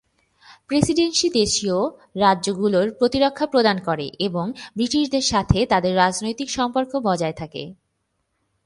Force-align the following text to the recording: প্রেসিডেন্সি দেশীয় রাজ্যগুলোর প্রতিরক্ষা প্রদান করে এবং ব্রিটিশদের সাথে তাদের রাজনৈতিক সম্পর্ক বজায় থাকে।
প্রেসিডেন্সি 0.67 1.27
দেশীয় 1.33 1.77
রাজ্যগুলোর 2.15 2.87
প্রতিরক্ষা 2.91 3.45
প্রদান 3.45 3.77
করে 3.79 4.07
এবং 4.19 4.45
ব্রিটিশদের 4.75 5.25
সাথে 5.31 5.57
তাদের 5.65 5.93
রাজনৈতিক 5.95 6.49
সম্পর্ক 6.49 6.91
বজায় 6.99 7.35
থাকে। 7.37 7.63